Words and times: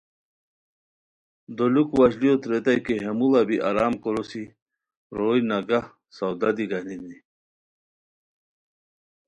دولوک 1.57 1.89
واشلیوت 1.99 2.41
ریتائے 2.51 2.79
کی 2.85 2.95
ہے 3.03 3.11
موژہ 3.19 3.41
بی 3.47 3.57
آرام 3.69 3.93
کوروسی 4.03 4.43
روئے 5.17 5.41
نگہ 5.49 5.81
سودا 6.15 6.49
دی 6.55 6.65
گانینی 6.71 7.15